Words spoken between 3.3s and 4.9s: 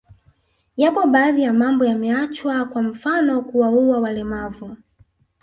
kuwaua walemavu